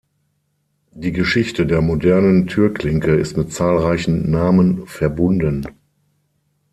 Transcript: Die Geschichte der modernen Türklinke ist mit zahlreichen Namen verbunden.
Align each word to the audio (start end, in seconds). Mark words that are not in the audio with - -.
Die 0.95 1.11
Geschichte 1.11 1.67
der 1.67 1.79
modernen 1.83 2.47
Türklinke 2.47 3.13
ist 3.13 3.37
mit 3.37 3.53
zahlreichen 3.53 4.31
Namen 4.31 4.87
verbunden. 4.87 5.63